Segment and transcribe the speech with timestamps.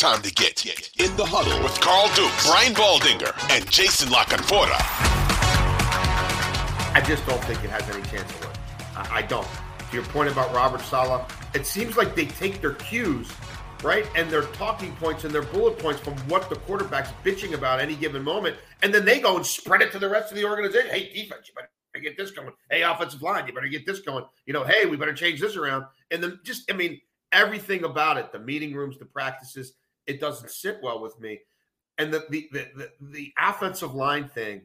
[0.00, 4.80] Time to get in the huddle with Carl Dukes, Brian Baldinger, and Jason La Canfora.
[6.94, 8.56] I just don't think it has any chance to win.
[8.96, 9.46] I, I don't.
[9.46, 13.30] To your point about Robert Saleh, it seems like they take their cues,
[13.82, 17.78] right, and their talking points and their bullet points from what the quarterback's bitching about
[17.78, 20.46] any given moment, and then they go and spread it to the rest of the
[20.46, 20.88] organization.
[20.88, 21.68] Hey, defense, you better
[22.02, 22.52] get this going.
[22.70, 24.24] Hey, offensive line, you better get this going.
[24.46, 25.84] You know, hey, we better change this around.
[26.10, 29.74] And then just, I mean, everything about it, the meeting rooms, the practices,
[30.10, 31.40] it doesn't sit well with me.
[31.98, 34.62] And the the the, the, offensive line thing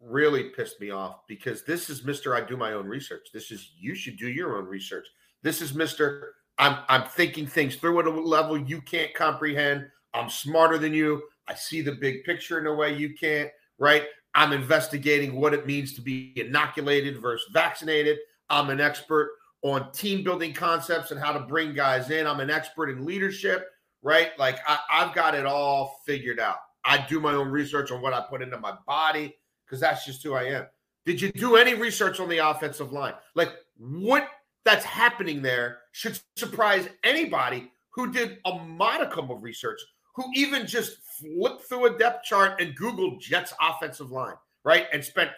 [0.00, 2.34] really pissed me off because this is Mr.
[2.34, 3.28] I do my own research.
[3.34, 5.06] This is you should do your own research.
[5.42, 6.28] This is Mr.
[6.58, 9.86] I'm I'm thinking things through at a level you can't comprehend.
[10.14, 11.22] I'm smarter than you.
[11.48, 14.04] I see the big picture in a way you can't, right?
[14.34, 18.18] I'm investigating what it means to be inoculated versus vaccinated.
[18.48, 19.32] I'm an expert
[19.62, 22.26] on team building concepts and how to bring guys in.
[22.26, 23.68] I'm an expert in leadership,
[24.02, 24.30] right?
[24.38, 26.56] Like I, have got it all figured out.
[26.84, 30.22] I do my own research on what I put into my body because that's just
[30.22, 30.66] who I am.
[31.04, 33.14] Did you do any research on the offensive line?
[33.34, 34.28] Like what
[34.64, 39.80] that's happening there should surprise anybody who did a modicum of research,
[40.14, 44.86] who even just flipped through a depth chart and Googled Jets offensive line, right?
[44.92, 45.30] And spent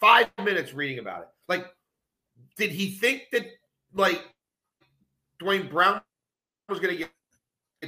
[0.00, 1.28] five minutes reading about it.
[1.48, 1.66] Like,
[2.56, 3.46] did he think that
[3.94, 4.22] like
[5.38, 6.00] Duane Brown
[6.68, 7.10] was going to get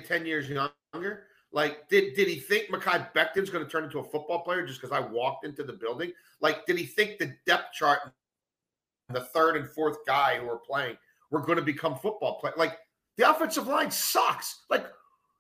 [0.01, 1.25] 10 years younger?
[1.53, 4.81] Like, did did he think Mekhi Becton's going to turn into a football player just
[4.81, 6.13] because I walked into the building?
[6.41, 8.01] Like, did he think the depth chart,
[9.09, 10.97] the third and fourth guy who are playing,
[11.31, 12.59] were going to become football players?
[12.59, 12.79] Like,
[13.17, 14.65] the offensive line sucks.
[14.69, 14.87] Like,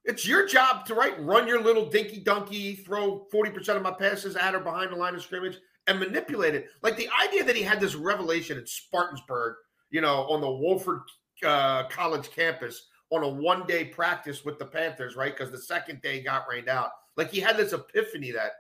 [0.04, 3.92] it's your job to right run your little dinky donkey, throw forty percent of my
[3.92, 6.68] passes at or behind the line of scrimmage, and manipulate it.
[6.82, 9.54] Like the idea that he had this revelation at Spartansburg,
[9.90, 11.02] you know, on the Wofford
[11.44, 15.36] uh, College campus on a one day practice with the Panthers, right?
[15.36, 16.90] Because the second day got rained out.
[17.16, 18.52] Like he had this epiphany that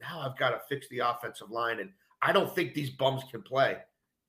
[0.00, 1.90] now I've got to fix the offensive line, and
[2.22, 3.78] I don't think these bums can play.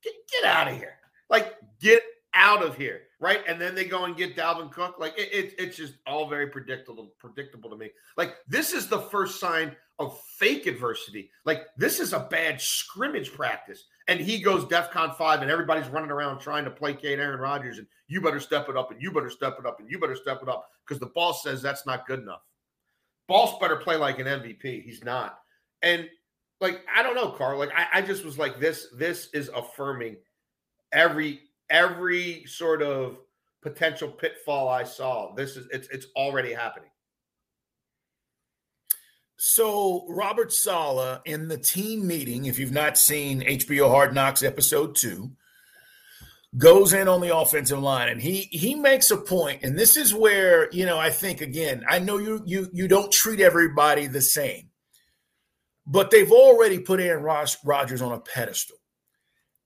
[0.03, 0.95] Get, get out of here.
[1.29, 2.01] Like, get
[2.33, 3.41] out of here, right?
[3.47, 4.95] And then they go and get Dalvin Cook.
[4.99, 7.91] Like, it, it, it's just all very predictable, predictable to me.
[8.17, 11.29] Like, this is the first sign of fake adversity.
[11.45, 16.09] Like, this is a bad scrimmage practice and he goes DEFCON five, and everybody's running
[16.09, 19.29] around trying to placate Aaron Rodgers, and you better step it up, and you better
[19.29, 22.07] step it up, and you better step it up, because the boss says that's not
[22.07, 22.41] good enough.
[23.27, 24.81] Boss better play like an MVP.
[24.81, 25.38] He's not.
[25.83, 26.09] And
[26.59, 27.59] like, I don't know, Carl.
[27.59, 30.17] Like, I, I just was like, this, this is affirming
[30.91, 33.19] every every sort of
[33.61, 35.35] potential pitfall I saw.
[35.35, 36.89] This is it's it's already happening.
[39.41, 44.97] So, Robert Saleh in the team meeting, if you've not seen HBO Hard Knocks episode
[44.97, 45.31] two,
[46.57, 48.09] goes in on the offensive line.
[48.09, 51.85] And he he makes a point and this is where you know i think again
[51.88, 54.69] i know you you you don't treat everybody the same
[55.88, 58.75] but they've already put aaron rodgers on a pedestal.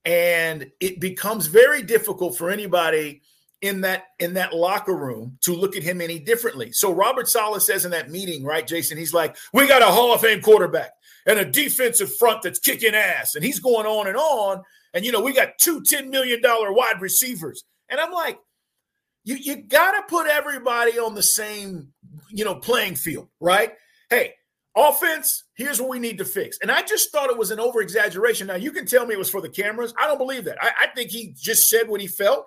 [0.05, 3.21] And it becomes very difficult for anybody
[3.63, 6.73] in that in that locker room to look at him any differently.
[6.73, 10.13] So Robert Saleh says in that meeting, right, Jason, he's like, "We got a Hall
[10.13, 10.91] of Fame quarterback
[11.25, 14.61] and a defensive front that's kicking ass." And he's going on and on,
[14.93, 17.63] and you know, we got two $10 million wide receivers.
[17.89, 18.37] And I'm like,
[19.23, 21.87] you you got to put everybody on the same,
[22.31, 23.71] you know, playing field, right?
[24.09, 24.33] Hey,
[24.75, 26.57] offense, here's what we need to fix.
[26.61, 28.47] And I just thought it was an over exaggeration.
[28.47, 29.93] Now, you can tell me it was for the cameras.
[29.97, 30.61] I don't believe that.
[30.61, 32.45] I, I think he just said what he felt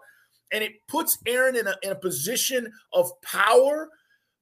[0.53, 3.89] and it puts Aaron in a, in a position of power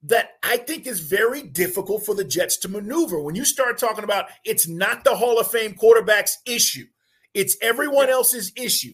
[0.02, 3.20] that I think is very difficult for the Jets to maneuver.
[3.20, 6.86] When you start talking about it's not the Hall of Fame quarterback's issue,
[7.32, 8.92] it's everyone else's issue.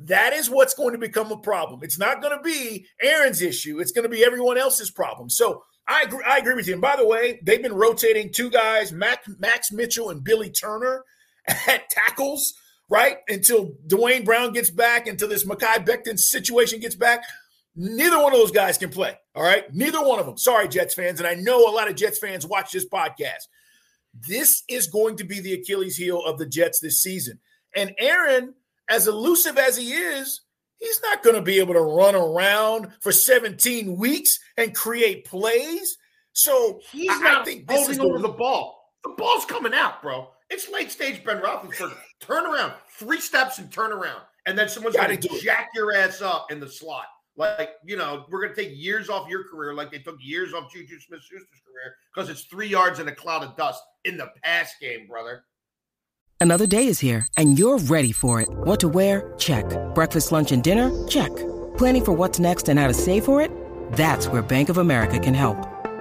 [0.00, 1.80] That is what's going to become a problem.
[1.82, 3.80] It's not going to be Aaron's issue.
[3.80, 5.28] It's going to be everyone else's problem.
[5.28, 6.74] So I agree, I agree with you.
[6.74, 11.04] And by the way, they've been rotating two guys, Max, Max Mitchell and Billy Turner,
[11.66, 12.54] at tackles
[12.88, 13.18] right?
[13.28, 17.22] Until Duane Brown gets back, until this Mekhi Becton situation gets back.
[17.76, 19.16] Neither one of those guys can play.
[19.34, 19.72] All right.
[19.72, 20.36] Neither one of them.
[20.36, 21.20] Sorry, Jets fans.
[21.20, 23.46] And I know a lot of Jets fans watch this podcast.
[24.26, 27.38] This is going to be the Achilles heel of the Jets this season.
[27.76, 28.54] And Aaron,
[28.90, 30.40] as elusive as he is,
[30.78, 35.98] he's not going to be able to run around for 17 weeks and create plays.
[36.32, 38.92] So he's I, not I think holding over the ball.
[39.04, 40.30] The ball's coming out, bro.
[40.50, 41.96] It's late stage Ben Roethlisberger.
[42.20, 46.22] turn around, three steps and turn around, and then someone's going to jack your ass
[46.22, 47.06] up in the slot.
[47.36, 50.52] Like, you know, we're going to take years off your career like they took years
[50.52, 54.16] off Juju Smith Schuster's career because it's three yards in a cloud of dust in
[54.16, 55.44] the pass game, brother.
[56.40, 58.48] Another day is here and you're ready for it.
[58.50, 59.34] What to wear?
[59.38, 59.66] Check.
[59.94, 61.06] Breakfast, lunch, and dinner?
[61.06, 61.34] Check.
[61.76, 63.52] Planning for what's next and how to save for it?
[63.92, 65.77] That's where Bank of America can help.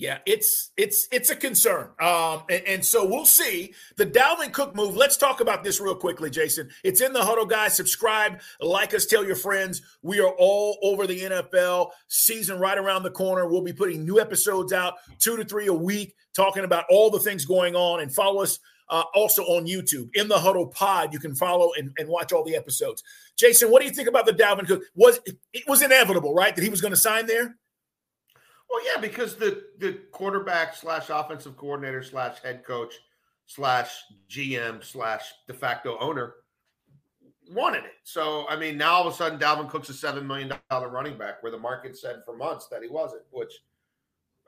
[0.00, 1.90] Yeah, it's it's it's a concern.
[2.00, 4.96] Um, and, and, so we'll see the Dalvin Cook move.
[4.96, 6.70] Let's talk about this real quickly, Jason.
[6.82, 7.76] It's in the huddle, guys.
[7.76, 9.82] Subscribe, like us, tell your friends.
[10.00, 13.46] We are all over the NFL season right around the corner.
[13.46, 17.20] We'll be putting new episodes out, two to three a week talking about all the
[17.20, 18.58] things going on and follow us
[18.88, 21.12] uh, also on YouTube in the Huddle Pod.
[21.12, 23.02] You can follow and, and, watch all the episodes.
[23.36, 24.82] Jason, what do you think about the Dalvin Cook?
[24.94, 25.20] Was
[25.52, 27.56] it was inevitable, right, that he was going to sign there?
[28.70, 32.94] Well, yeah, because the the quarterback slash offensive coordinator slash head coach
[33.46, 33.90] slash
[34.28, 36.34] GM slash de facto owner
[37.50, 37.94] wanted it.
[38.04, 41.18] So I mean, now all of a sudden, Dalvin Cook's a seven million dollar running
[41.18, 43.22] back, where the market said for months that he wasn't.
[43.30, 43.52] Which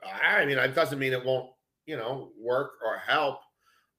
[0.03, 1.49] I mean, it doesn't mean it won't
[1.85, 3.39] you know, work or help.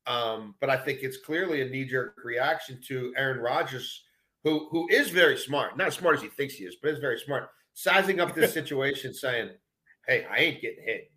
[0.06, 4.02] Um, but I think it's clearly a knee jerk reaction to Aaron Rodgers,
[4.42, 6.98] who who is very smart, not as smart as he thinks he is, but is
[6.98, 9.50] very smart, sizing up this situation, saying,
[10.06, 11.10] "Hey, I ain't getting hit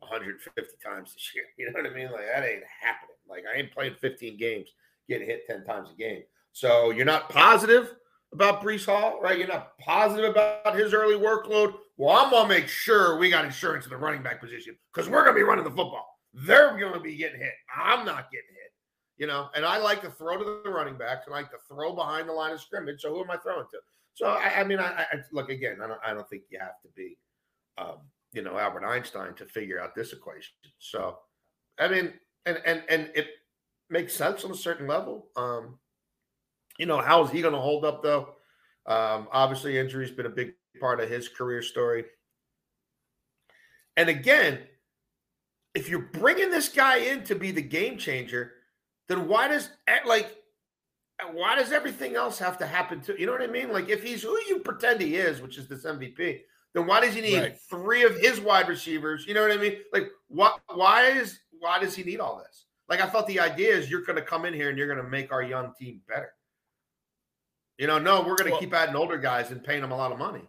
[0.00, 2.10] 150 times this year." You know what I mean?
[2.10, 3.16] Like that ain't happening.
[3.28, 4.68] Like I ain't playing 15 games,
[5.08, 6.22] getting hit 10 times a game.
[6.52, 7.94] So you're not positive
[8.32, 9.38] about Breece Hall, right?
[9.38, 11.74] You're not positive about his early workload.
[11.96, 15.24] Well, I'm gonna make sure we got insurance in the running back position because we're
[15.24, 16.18] gonna be running the football.
[16.32, 17.54] They're gonna be getting hit.
[17.74, 18.72] I'm not getting hit.
[19.16, 21.26] You know, and I like to throw to the running backs.
[21.26, 23.00] I like to throw behind the line of scrimmage.
[23.00, 23.78] So who am I throwing to?
[24.14, 25.78] So I, I mean, I, I, look again.
[25.82, 26.00] I don't.
[26.04, 27.16] I don't think you have to be,
[27.78, 27.98] um,
[28.32, 30.54] you know, Albert Einstein to figure out this equation.
[30.78, 31.18] So,
[31.78, 32.12] I mean,
[32.46, 33.28] and and and it
[33.90, 35.28] makes sense on a certain level.
[35.36, 35.78] Um,
[36.78, 38.34] you know, how is he going to hold up though?
[38.86, 42.04] Um, obviously, injury's been a big part of his career story.
[43.96, 44.60] And again,
[45.74, 48.52] if you're bringing this guy in to be the game changer,
[49.08, 50.36] then why does eh, like
[51.32, 53.72] why does everything else have to happen to you know what I mean?
[53.72, 56.40] Like if he's who you pretend he is, which is this MVP,
[56.74, 57.58] then why does he need right.
[57.70, 59.26] three of his wide receivers?
[59.26, 59.76] You know what I mean?
[59.92, 62.66] Like what why is why does he need all this?
[62.88, 65.02] Like I thought the idea is you're going to come in here and you're going
[65.02, 66.32] to make our young team better.
[67.78, 69.96] You know, no, we're going to well, keep adding older guys and paying them a
[69.96, 70.42] lot of money.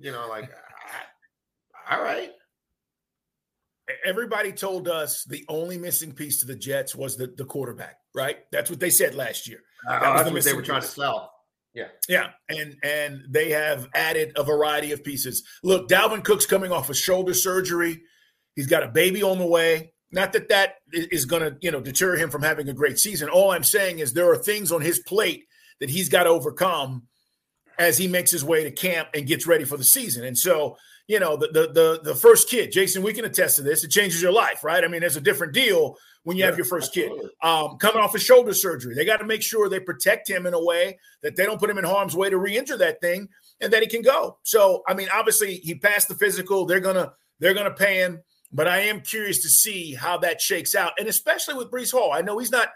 [0.00, 0.50] You know, like,
[1.90, 2.32] all right.
[4.04, 8.38] Everybody told us the only missing piece to the Jets was the, the quarterback, right?
[8.50, 9.60] That's what they said last year.
[9.88, 10.66] Uh, that was the what they were piece.
[10.66, 11.35] trying to sell.
[11.76, 11.88] Yeah.
[12.08, 12.28] Yeah.
[12.48, 15.44] And and they have added a variety of pieces.
[15.62, 18.00] Look, Dalvin Cook's coming off of shoulder surgery.
[18.54, 19.92] He's got a baby on the way.
[20.10, 23.28] Not that that is going to, you know, deter him from having a great season.
[23.28, 25.44] All I'm saying is there are things on his plate
[25.80, 27.02] that he's got to overcome
[27.78, 30.24] as he makes his way to camp and gets ready for the season.
[30.24, 30.78] And so,
[31.08, 33.84] you know, the the the, the first kid, Jason, we can attest to this.
[33.84, 34.82] It changes your life, right?
[34.82, 38.02] I mean, there's a different deal when you yeah, have your first kid um, coming
[38.02, 38.94] off of shoulder surgery.
[38.94, 41.70] They got to make sure they protect him in a way that they don't put
[41.70, 43.28] him in harm's way to re-injure that thing,
[43.60, 44.38] and that he can go.
[44.42, 46.66] So, I mean, obviously, he passed the physical.
[46.66, 48.22] They're gonna they're gonna pay him,
[48.52, 52.12] but I am curious to see how that shakes out, and especially with Breece Hall.
[52.12, 52.68] I know he's not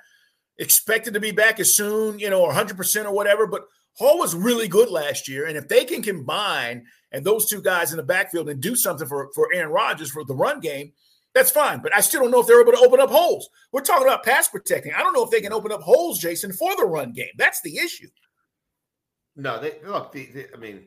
[0.60, 3.46] expected to be back as soon, you know, or 100% or whatever.
[3.46, 3.62] But
[4.00, 5.46] Hall was really good last year.
[5.46, 9.06] And if they can combine and those two guys in the backfield and do something
[9.06, 10.92] for, for Aaron Rodgers for the run game,
[11.34, 11.80] that's fine.
[11.82, 13.50] But I still don't know if they're able to open up holes.
[13.72, 14.94] We're talking about pass protecting.
[14.94, 17.28] I don't know if they can open up holes, Jason, for the run game.
[17.36, 18.08] That's the issue.
[19.36, 20.86] No, they look, the, the, I mean,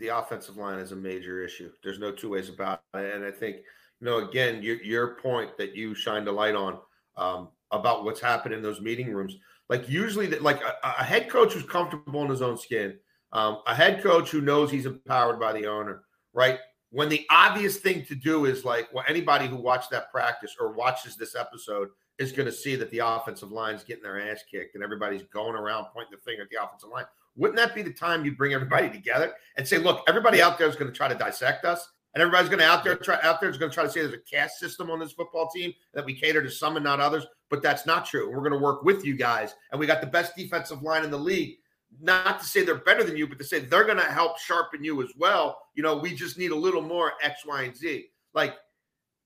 [0.00, 1.70] the offensive line is a major issue.
[1.84, 3.14] There's no two ways about it.
[3.14, 3.58] And I think,
[4.00, 6.80] you know, again, your, your point that you shined a light on,
[7.16, 9.36] um, about what's happened in those meeting rooms.
[9.68, 12.98] Like usually, that like a, a, head coach who's comfortable in his own skin,
[13.32, 16.02] um, a head coach who knows he's empowered by the owner,
[16.32, 16.58] right?
[16.94, 20.72] when the obvious thing to do is like, well, anybody who watched that practice or
[20.72, 24.76] watches this episode is going to see that the offensive line's getting their ass kicked
[24.76, 27.04] and everybody's going around pointing the finger at the offensive line.
[27.34, 30.68] Wouldn't that be the time you bring everybody together and say, look, everybody out there
[30.68, 33.40] is going to try to dissect us, and everybody's going to out there try out
[33.40, 35.72] there is going to try to say there's a caste system on this football team
[35.92, 38.30] that we cater to some and not others, but that's not true.
[38.30, 41.10] We're going to work with you guys, and we got the best defensive line in
[41.10, 41.56] the league.
[42.00, 44.82] Not to say they're better than you, but to say they're going to help sharpen
[44.82, 45.58] you as well.
[45.74, 48.06] You know, we just need a little more X, Y, and Z.
[48.34, 48.56] Like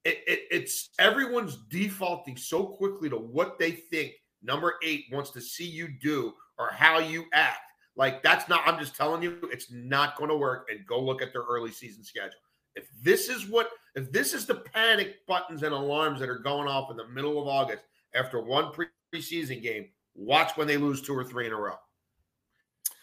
[0.04, 5.40] it, it, it's everyone's defaulting so quickly to what they think number eight wants to
[5.40, 7.58] see you do or how you act.
[7.96, 10.68] Like that's not, I'm just telling you, it's not going to work.
[10.70, 12.38] And go look at their early season schedule.
[12.78, 16.68] If this is what, if this is the panic buttons and alarms that are going
[16.68, 17.82] off in the middle of August
[18.14, 18.70] after one
[19.12, 21.74] preseason game, watch when they lose two or three in a row.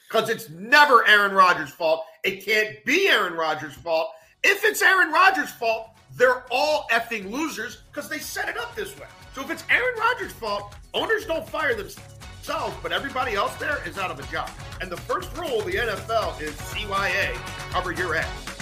[0.07, 2.05] Because it's never Aaron Rodgers' fault.
[2.23, 4.11] It can't be Aaron Rodgers' fault.
[4.45, 8.97] If it's Aaron Rodgers' fault, they're all effing losers because they set it up this
[8.97, 9.07] way.
[9.33, 13.97] So if it's Aaron Rodgers' fault, owners don't fire themselves, but everybody else there is
[13.97, 14.49] out of a job.
[14.79, 17.35] And the first rule of the NFL is CYA,
[17.71, 18.54] cover your ass.